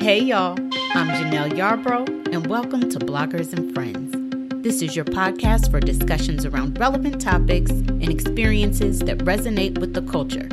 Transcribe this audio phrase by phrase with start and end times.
[0.00, 0.52] Hey y'all,
[0.94, 4.14] I'm Janelle Yarbrough, and welcome to Bloggers and Friends.
[4.62, 10.02] This is your podcast for discussions around relevant topics and experiences that resonate with the
[10.02, 10.48] culture.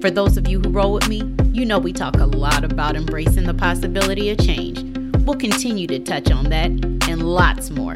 [0.00, 1.22] For those of you who roll with me,
[1.52, 4.80] you know we talk a lot about embracing the possibility of change.
[5.26, 7.94] We'll continue to touch on that and lots more.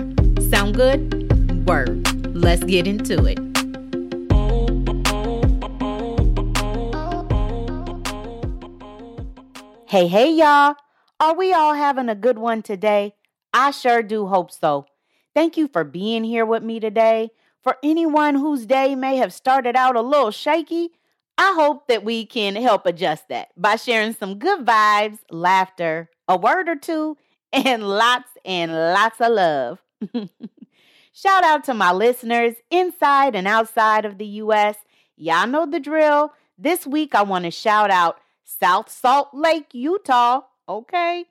[0.51, 1.66] Sound good?
[1.66, 2.07] Word.
[2.37, 3.44] Let's get into it.
[9.94, 10.75] Hey, hey, y'all.
[11.21, 13.14] Are we all having a good one today?
[13.53, 14.86] I sure do hope so.
[15.36, 17.30] Thank you for being here with me today.
[17.62, 20.90] For anyone whose day may have started out a little shaky,
[21.39, 26.36] I hope that we can help adjust that by sharing some good vibes, laughter, a
[26.36, 27.17] word or two,
[27.53, 29.79] and lots and lots of love.
[31.12, 34.75] Shout out to my listeners inside and outside of the U.S.
[35.17, 36.33] Y'all know the drill.
[36.58, 40.42] This week, I want to shout out South Salt Lake, Utah.
[40.69, 41.25] Okay.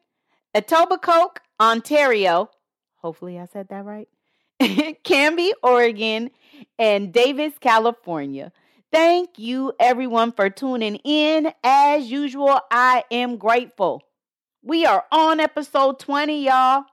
[0.55, 2.49] Etobicoke, Ontario.
[2.97, 4.07] Hopefully, I said that right.
[5.03, 6.31] Canby, Oregon,
[6.77, 8.51] and Davis, California.
[8.91, 11.51] Thank you, everyone, for tuning in.
[11.63, 14.03] As usual, I am grateful.
[14.61, 16.83] We are on episode 20, y'all.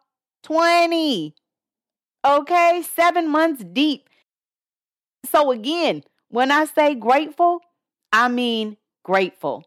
[0.43, 1.35] 20.
[2.27, 4.09] Okay, seven months deep.
[5.27, 7.61] So, again, when I say grateful,
[8.13, 9.65] I mean grateful.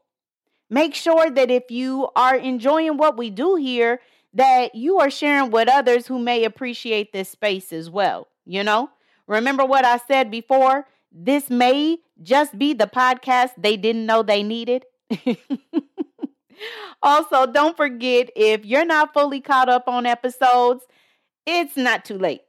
[0.74, 4.00] Make sure that if you are enjoying what we do here,
[4.34, 8.28] that you are sharing with others who may appreciate this space as well.
[8.44, 8.90] You know,
[9.28, 10.88] remember what I said before?
[11.12, 14.86] This may just be the podcast they didn't know they needed.
[17.04, 20.88] also, don't forget if you're not fully caught up on episodes,
[21.46, 22.42] it's not too late.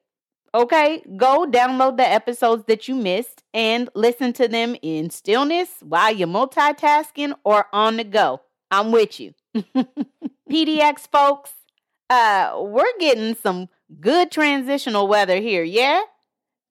[0.54, 6.14] Okay, go download the episodes that you missed and listen to them in stillness while
[6.14, 8.40] you're multitasking or on the go.
[8.70, 9.34] I'm with you.
[10.48, 11.50] PDX folks,
[12.08, 16.02] uh, we're getting some good transitional weather here, yeah?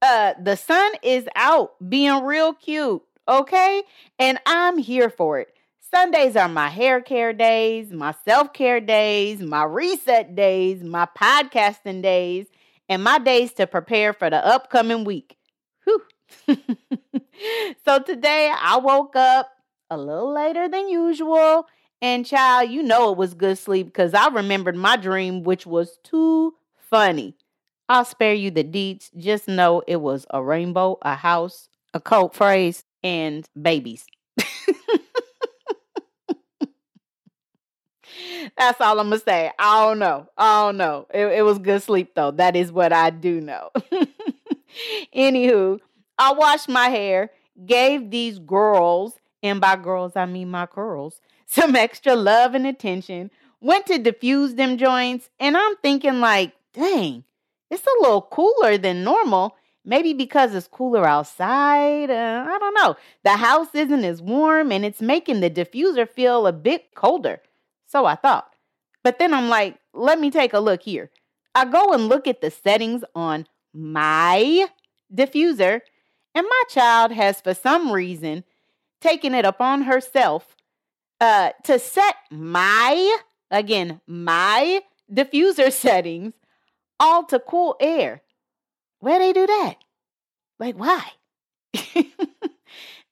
[0.02, 3.84] Uh, the sun is out being real cute, okay?
[4.18, 5.50] And I'm here for it.
[5.94, 12.02] Sundays are my hair care days, my self care days, my reset days, my podcasting
[12.02, 12.48] days
[12.90, 15.38] and my days to prepare for the upcoming week.
[15.86, 16.02] Whew.
[17.86, 19.50] so today I woke up
[19.90, 21.66] a little later than usual.
[22.02, 25.98] And child, you know it was good sleep because I remembered my dream, which was
[26.04, 27.36] too funny.
[27.88, 29.10] I'll spare you the deets.
[29.18, 34.06] Just know it was a rainbow, a house, a cult phrase, and babies.
[38.58, 39.52] That's all I'm gonna say.
[39.58, 40.28] I don't know.
[40.38, 41.08] I don't know.
[41.14, 42.32] It, it was good sleep though.
[42.32, 43.70] That is what I do know.
[45.16, 45.80] Anywho,
[46.18, 47.32] I washed my hair,
[47.66, 53.32] gave these girls, and by girls I mean my curls, some extra love and attention.
[53.62, 57.24] Went to diffuse them joints, and I'm thinking like, dang,
[57.70, 59.56] it's a little cooler than normal.
[59.86, 62.10] Maybe because it's cooler outside.
[62.10, 62.96] Uh, I don't know.
[63.24, 67.42] The house isn't as warm and it's making the diffuser feel a bit colder.
[67.94, 68.56] So I thought.
[69.04, 71.12] But then I'm like, let me take a look here.
[71.54, 74.68] I go and look at the settings on my
[75.14, 75.82] diffuser,
[76.34, 78.46] and my child has, for some reason,
[79.00, 80.56] taken it upon herself
[81.22, 83.18] uh, to set my,
[83.52, 86.34] again, my diffuser settings
[87.00, 88.24] all to cool air.
[89.02, 89.76] Where they do that?
[90.58, 91.12] Like, why?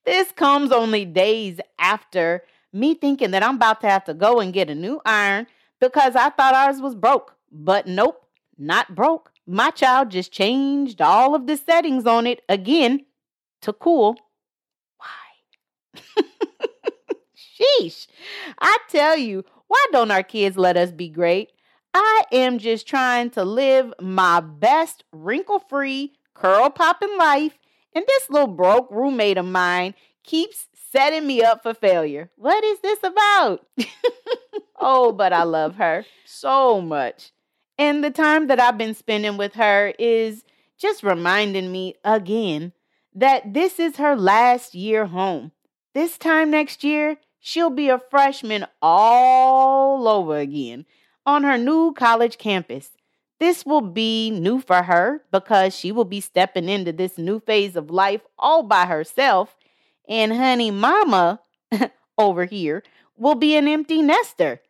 [0.05, 2.43] this comes only days after
[2.73, 5.47] me thinking that I'm about to have to go and get a new iron
[5.79, 7.35] because I thought ours was broke.
[7.51, 8.25] But nope,
[8.57, 9.31] not broke.
[9.45, 13.05] My child just changed all of the settings on it again
[13.61, 14.15] to cool.
[14.97, 16.01] Why?
[17.81, 18.07] Sheesh.
[18.59, 21.51] I tell you, why don't our kids let us be great?
[21.93, 27.57] I am just trying to live my best wrinkle free, curl popping life,
[27.93, 29.93] and this little broke roommate of mine
[30.23, 32.29] keeps setting me up for failure.
[32.35, 33.65] What is this about?
[34.79, 37.31] oh, but I love her so much.
[37.77, 40.43] And the time that I've been spending with her is
[40.77, 42.73] just reminding me again
[43.13, 45.51] that this is her last year home.
[45.93, 50.85] This time next year, she'll be a freshman all over again
[51.25, 52.91] on her new college campus.
[53.39, 57.75] This will be new for her because she will be stepping into this new phase
[57.75, 59.57] of life all by herself
[60.11, 61.39] and honey mama
[62.17, 62.83] over here
[63.17, 64.61] will be an empty nester.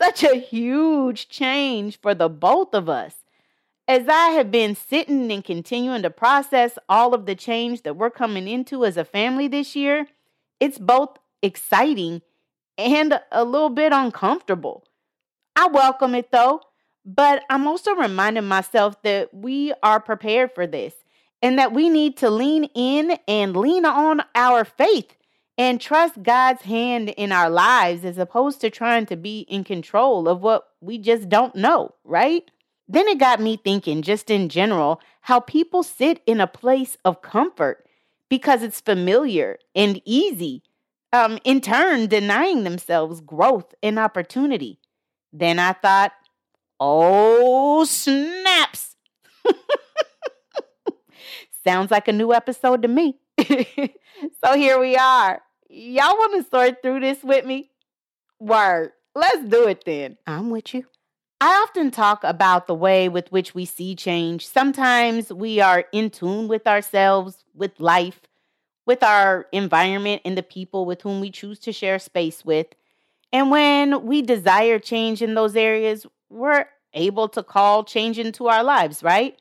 [0.00, 3.16] Such a huge change for the both of us.
[3.88, 8.10] As I have been sitting and continuing to process all of the change that we're
[8.10, 10.06] coming into as a family this year,
[10.60, 12.22] it's both exciting
[12.78, 14.84] and a little bit uncomfortable.
[15.56, 16.60] I welcome it though,
[17.04, 20.94] but I'm also reminding myself that we are prepared for this
[21.42, 25.16] and that we need to lean in and lean on our faith
[25.58, 30.28] and trust God's hand in our lives as opposed to trying to be in control
[30.28, 32.50] of what we just don't know, right?
[32.88, 37.22] Then it got me thinking, just in general, how people sit in a place of
[37.22, 37.86] comfort
[38.28, 40.62] because it's familiar and easy,
[41.12, 44.78] um, in turn, denying themselves growth and opportunity.
[45.32, 46.12] Then I thought,
[46.78, 48.96] oh, snaps.
[51.66, 53.18] Sounds like a new episode to me.
[53.38, 55.42] so here we are.
[55.68, 57.70] Y'all want to sort through this with me?
[58.38, 58.92] Word.
[59.16, 60.16] Let's do it then.
[60.28, 60.84] I'm with you.
[61.40, 64.46] I often talk about the way with which we see change.
[64.46, 68.20] Sometimes we are in tune with ourselves, with life,
[68.86, 72.68] with our environment, and the people with whom we choose to share space with.
[73.32, 78.62] And when we desire change in those areas, we're able to call change into our
[78.62, 79.36] lives, right?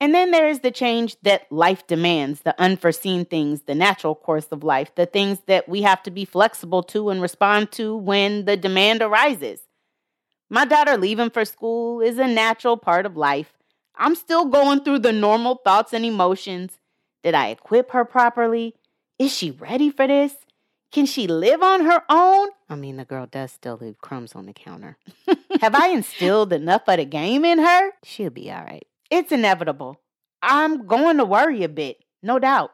[0.00, 4.46] And then there is the change that life demands, the unforeseen things, the natural course
[4.50, 8.46] of life, the things that we have to be flexible to and respond to when
[8.46, 9.60] the demand arises.
[10.48, 13.52] My daughter leaving for school is a natural part of life.
[13.94, 16.78] I'm still going through the normal thoughts and emotions.
[17.22, 18.74] Did I equip her properly?
[19.18, 20.34] Is she ready for this?
[20.90, 22.48] Can she live on her own?
[22.68, 24.96] I mean, the girl does still leave crumbs on the counter.
[25.60, 27.90] Have I instilled enough of the game in her?
[28.02, 28.86] She'll be all right.
[29.10, 30.00] It's inevitable.
[30.42, 32.72] I'm going to worry a bit, no doubt.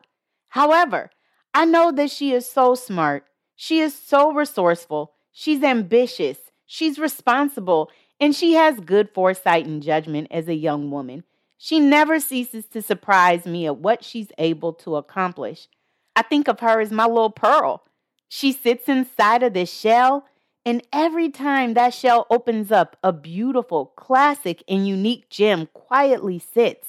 [0.49, 1.11] However,
[1.55, 3.25] I know that she is so smart.
[3.57, 5.15] She is so resourceful.
[5.33, 6.39] She's ambitious.
[6.67, 7.91] She's responsible
[8.21, 11.25] and she has good foresight and judgment as a young woman.
[11.59, 15.69] She never ceases to surprise me at what she's able to accomplish.
[16.15, 17.83] I think of her as my little pearl.
[18.29, 20.27] She sits inside of this shell,
[20.67, 26.89] and every time that shell opens up, a beautiful, classic, and unique gem quietly sits.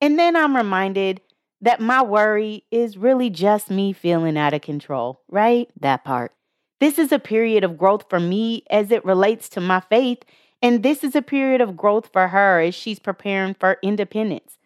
[0.00, 1.20] And then I'm reminded
[1.60, 5.68] that my worry is really just me feeling out of control, right?
[5.78, 6.32] That part.
[6.80, 10.24] This is a period of growth for me as it relates to my faith.
[10.60, 14.58] And this is a period of growth for her as she's preparing for independence,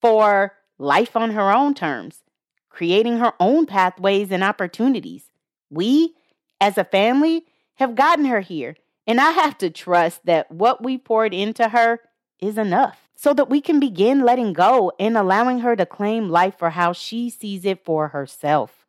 [0.00, 2.22] for life on her own terms,
[2.70, 5.26] creating her own pathways and opportunities.
[5.70, 6.14] We,
[6.60, 7.44] as a family,
[7.74, 8.76] have gotten her here.
[9.06, 12.00] And I have to trust that what we poured into her
[12.40, 16.58] is enough so that we can begin letting go and allowing her to claim life
[16.58, 18.86] for how she sees it for herself.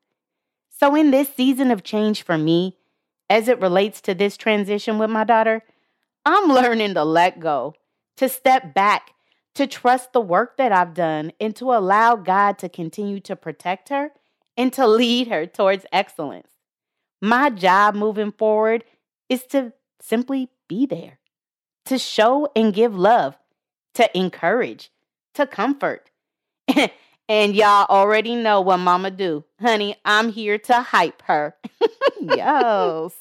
[0.70, 2.78] So, in this season of change for me,
[3.30, 5.64] as it relates to this transition with my daughter,
[6.26, 7.74] I'm learning to let go,
[8.18, 9.12] to step back,
[9.56, 13.90] to trust the work that I've done, and to allow God to continue to protect
[13.90, 14.12] her
[14.56, 16.57] and to lead her towards excellence.
[17.22, 18.84] My job moving forward
[19.30, 21.20] is to simply be there,
[21.86, 23.38] to show and give love,
[23.96, 24.92] to encourage,
[25.34, 26.10] to comfort.
[27.30, 29.44] And y'all already know what mama do.
[29.60, 31.56] Honey, I'm here to hype her.
[32.22, 33.12] yes.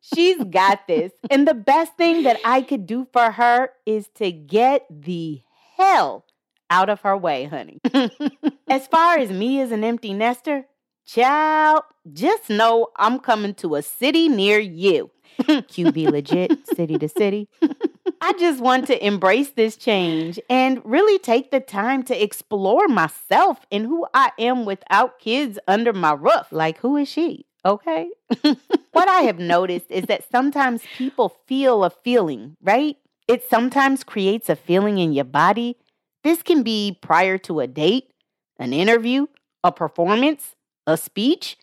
[0.00, 1.12] She's got this.
[1.30, 5.42] And the best thing that I could do for her is to get the
[5.76, 6.24] hell
[6.70, 7.80] out of her way, honey.
[8.68, 10.66] as far as me as an empty nester,
[11.14, 15.10] child, just know I'm coming to a city near you.
[15.40, 17.48] QB legit, city to city.
[18.20, 23.60] I just want to embrace this change and really take the time to explore myself
[23.72, 26.48] and who I am without kids under my roof.
[26.50, 27.46] Like, who is she?
[27.64, 28.10] Okay.
[28.42, 32.96] what I have noticed is that sometimes people feel a feeling, right?
[33.26, 35.76] It sometimes creates a feeling in your body.
[36.22, 38.12] This can be prior to a date,
[38.58, 39.26] an interview,
[39.64, 40.54] a performance,
[40.90, 41.56] a speech,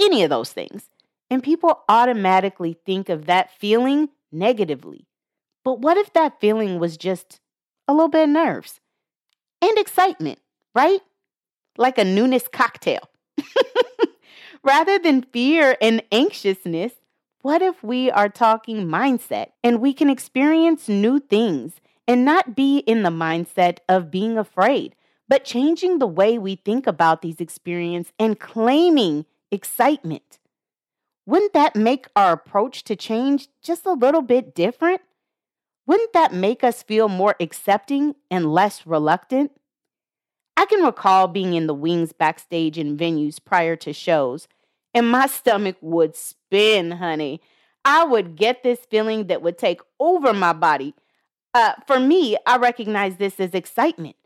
[0.00, 0.90] any of those things.
[1.30, 5.06] And people automatically think of that feeling negatively.
[5.64, 7.40] But what if that feeling was just
[7.88, 8.80] a little bit of nerves
[9.62, 10.38] and excitement,
[10.74, 11.00] right?
[11.76, 13.08] Like a newness cocktail.
[14.62, 16.92] Rather than fear and anxiousness,
[17.42, 21.74] what if we are talking mindset and we can experience new things
[22.06, 24.94] and not be in the mindset of being afraid,
[25.28, 30.38] but changing the way we think about these experiences and claiming excitement?
[31.26, 35.00] Wouldn't that make our approach to change just a little bit different?
[35.86, 39.52] Wouldn't that make us feel more accepting and less reluctant?
[40.56, 44.48] I can recall being in the wings backstage in venues prior to shows,
[44.92, 47.40] and my stomach would spin, honey.
[47.84, 50.94] I would get this feeling that would take over my body.
[51.52, 54.16] Uh, for me, I recognize this as excitement.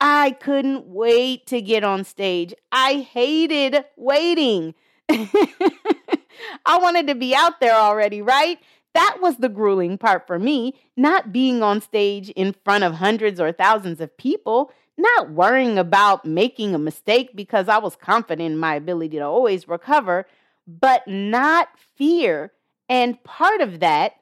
[0.00, 2.54] I couldn't wait to get on stage.
[2.70, 4.74] I hated waiting.
[5.08, 8.58] I wanted to be out there already, right?
[8.94, 13.40] That was the grueling part for me, not being on stage in front of hundreds
[13.40, 18.58] or thousands of people, not worrying about making a mistake because I was confident in
[18.58, 20.26] my ability to always recover,
[20.66, 22.52] but not fear.
[22.88, 24.14] And part of that,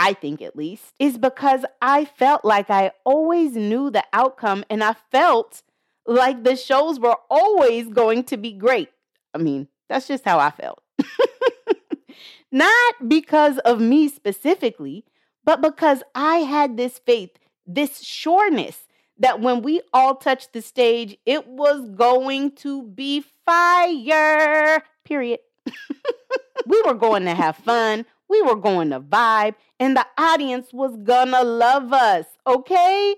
[0.00, 4.82] I think at least, is because I felt like I always knew the outcome and
[4.82, 5.62] I felt
[6.06, 8.88] like the shows were always going to be great.
[9.34, 10.82] I mean, that's just how I felt.
[12.50, 15.04] Not because of me specifically,
[15.44, 17.32] but because I had this faith,
[17.66, 18.88] this sureness
[19.18, 24.82] that when we all touched the stage, it was going to be fire.
[25.04, 25.40] Period.
[26.66, 28.06] we were going to have fun.
[28.30, 32.26] We were going to vibe, and the audience was gonna love us.
[32.46, 33.16] Okay?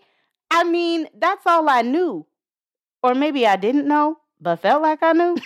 [0.51, 2.27] I mean, that's all I knew.
[3.03, 5.37] Or maybe I didn't know, but felt like I knew.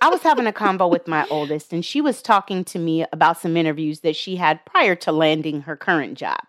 [0.00, 3.40] I was having a combo with my oldest, and she was talking to me about
[3.40, 6.40] some interviews that she had prior to landing her current job.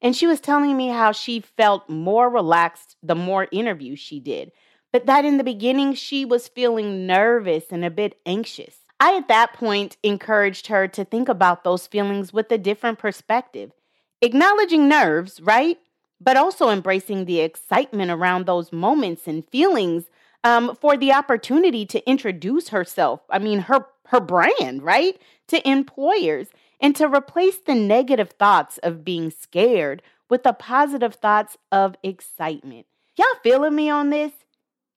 [0.00, 4.50] And she was telling me how she felt more relaxed the more interviews she did,
[4.92, 8.76] but that in the beginning she was feeling nervous and a bit anxious.
[9.02, 13.72] I, at that point, encouraged her to think about those feelings with a different perspective,
[14.20, 15.76] acknowledging nerves, right?
[16.20, 20.04] But also embracing the excitement around those moments and feelings
[20.44, 23.22] um, for the opportunity to introduce herself.
[23.28, 26.46] I mean, her her brand, right, to employers,
[26.78, 32.86] and to replace the negative thoughts of being scared with the positive thoughts of excitement.
[33.16, 34.30] Y'all feeling me on this?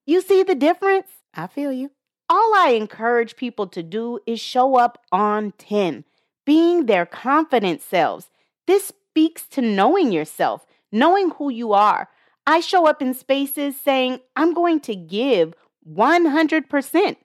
[0.06, 1.08] You see the difference?
[1.34, 1.90] I feel you.
[2.30, 6.06] All I encourage people to do is show up on 10,
[6.46, 8.30] being their confident selves.
[8.68, 12.10] This speaks to knowing yourself, knowing who you are,
[12.48, 15.54] I show up in spaces saying, I'm going to give
[15.90, 17.16] 100%.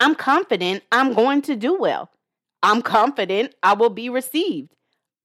[0.00, 2.10] I'm confident I'm going to do well.
[2.62, 4.74] I'm confident I will be received.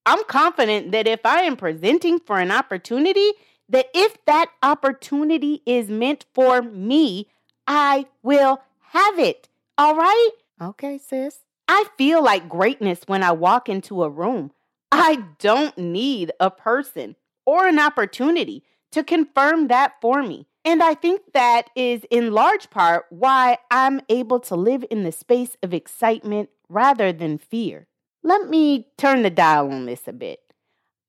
[0.05, 3.31] I'm confident that if I am presenting for an opportunity,
[3.69, 7.27] that if that opportunity is meant for me,
[7.67, 9.47] I will have it.
[9.77, 10.29] All right?
[10.61, 11.39] Okay, sis.
[11.67, 14.51] I feel like greatness when I walk into a room.
[14.91, 20.47] I don't need a person or an opportunity to confirm that for me.
[20.65, 25.13] And I think that is in large part why I'm able to live in the
[25.13, 27.87] space of excitement rather than fear.
[28.23, 30.41] Let me turn the dial on this a bit.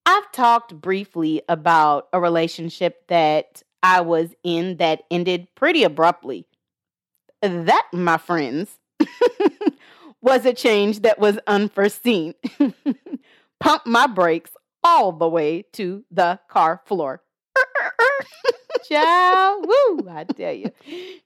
[0.06, 6.46] I've talked briefly about a relationship that I was in that ended pretty abruptly.
[7.42, 8.78] That, my friends,
[10.22, 12.34] was a change that was unforeseen.
[13.60, 14.52] Pump my brakes
[14.84, 17.22] all the way to the car floor.
[18.88, 20.70] Child, woo, I tell you.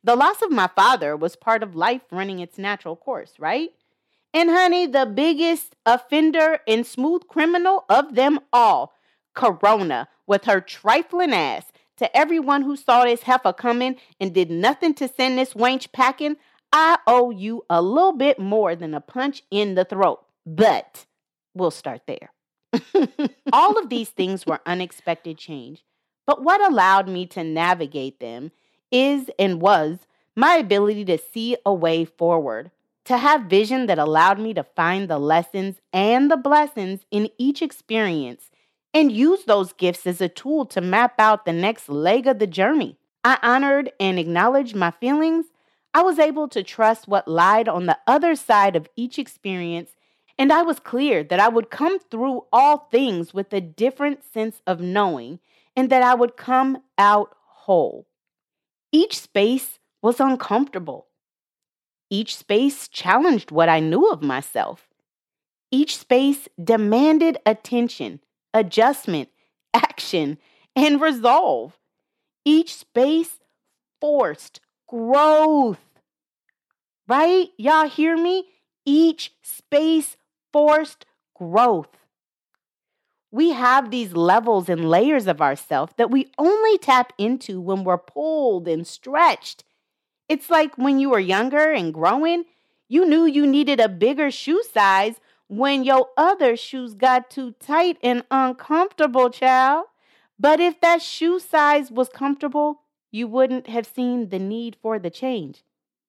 [0.02, 3.70] The loss of my father was part of life running its natural course, right?
[4.32, 8.94] And honey, the biggest offender and smooth criminal of them all,
[9.34, 11.64] Corona, with her trifling ass,
[11.96, 16.36] to everyone who saw this heifer coming and did nothing to send this wench packing,
[16.72, 20.24] I owe you a little bit more than a punch in the throat.
[20.44, 21.06] But
[21.54, 22.30] we'll start there.
[23.52, 25.84] all of these things were unexpected change.
[26.26, 28.52] But what allowed me to navigate them
[28.90, 29.98] is and was
[30.34, 32.70] my ability to see a way forward,
[33.04, 37.62] to have vision that allowed me to find the lessons and the blessings in each
[37.62, 38.50] experience
[38.96, 42.46] and use those gifts as a tool to map out the next leg of the
[42.46, 42.96] journey.
[43.22, 45.44] I honored and acknowledged my feelings.
[45.92, 49.90] I was able to trust what lied on the other side of each experience,
[50.38, 54.62] and I was clear that I would come through all things with a different sense
[54.66, 55.40] of knowing
[55.76, 58.06] and that I would come out whole.
[58.92, 61.08] Each space was uncomfortable.
[62.08, 64.88] Each space challenged what I knew of myself.
[65.70, 68.20] Each space demanded attention,
[68.58, 69.28] adjustment,
[69.72, 70.38] action,
[70.74, 71.78] and resolve.
[72.44, 73.40] Each space
[74.00, 75.80] forced growth.
[77.08, 77.48] Right?
[77.56, 78.46] Y'all hear me?
[78.84, 80.16] Each space
[80.52, 81.96] forced growth
[83.36, 87.98] we have these levels and layers of ourself that we only tap into when we're
[87.98, 89.62] pulled and stretched.
[90.26, 92.44] It's like when you were younger and growing,
[92.88, 95.16] you knew you needed a bigger shoe size
[95.48, 99.86] when your other shoes got too tight and uncomfortable, child.
[100.38, 105.10] But if that shoe size was comfortable, you wouldn't have seen the need for the
[105.10, 105.62] change,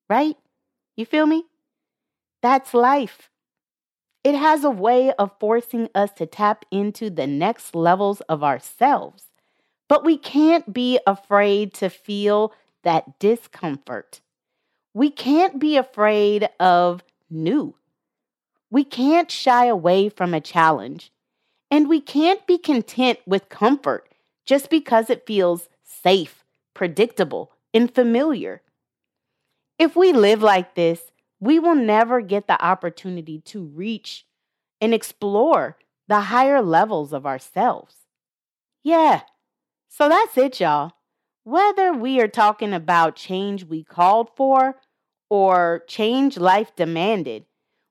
[0.10, 0.36] right?
[0.96, 1.46] You feel me?
[2.42, 3.30] That's life.
[4.24, 9.28] It has a way of forcing us to tap into the next levels of ourselves.
[9.88, 12.52] But we can't be afraid to feel
[12.84, 14.20] that discomfort.
[14.94, 17.76] We can't be afraid of new.
[18.70, 21.12] We can't shy away from a challenge.
[21.70, 24.14] And we can't be content with comfort
[24.46, 28.62] just because it feels safe, predictable, and familiar.
[29.78, 34.26] If we live like this, we will never get the opportunity to reach
[34.80, 37.96] and explore the higher levels of ourselves.
[38.84, 39.22] Yeah,
[39.90, 40.94] so that's it, y'all.
[41.44, 44.76] Whether we are talking about change we called for
[45.30, 47.46] or change life demanded,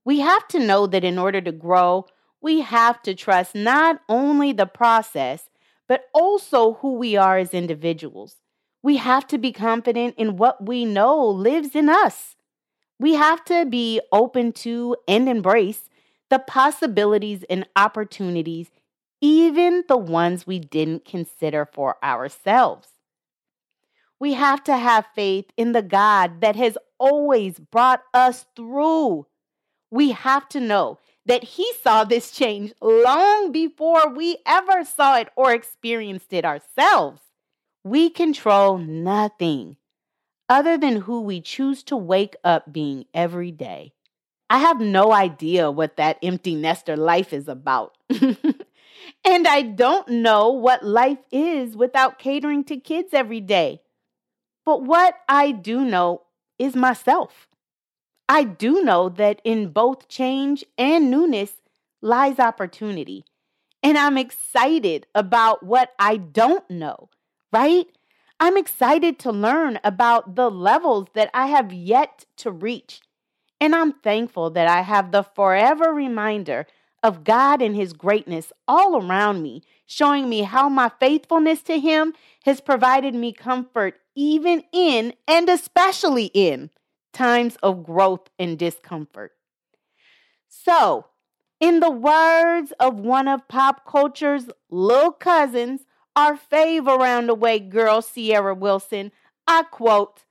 [0.06, 2.06] we have to know that in order to grow,
[2.40, 5.50] we have to trust not only the process,
[5.88, 8.36] but also who we are as individuals.
[8.84, 12.36] We have to be confident in what we know lives in us.
[13.00, 15.90] We have to be open to and embrace
[16.30, 18.70] the possibilities and opportunities,
[19.20, 22.90] even the ones we didn't consider for ourselves.
[24.20, 29.26] We have to have faith in the God that has always brought us through.
[29.90, 35.28] We have to know that He saw this change long before we ever saw it
[35.36, 37.20] or experienced it ourselves.
[37.84, 39.76] We control nothing
[40.48, 43.92] other than who we choose to wake up being every day.
[44.48, 47.96] I have no idea what that empty nester life is about.
[49.24, 53.82] and I don't know what life is without catering to kids every day.
[54.64, 56.22] But what I do know
[56.58, 57.48] is myself.
[58.28, 61.52] I do know that in both change and newness
[62.02, 63.24] lies opportunity.
[63.82, 67.08] And I'm excited about what I don't know,
[67.52, 67.86] right?
[68.40, 73.00] I'm excited to learn about the levels that I have yet to reach
[73.60, 76.66] and I'm thankful that I have the forever reminder
[77.02, 82.14] of God and His greatness all around me, showing me how my faithfulness to Him
[82.44, 86.70] has provided me comfort even in and especially in
[87.16, 89.32] times of growth and discomfort.
[90.48, 91.06] So,
[91.60, 97.58] in the words of one of pop culture's little cousins, our fave around the way
[97.58, 99.12] girl, Ciara Wilson,
[99.46, 100.24] I quote,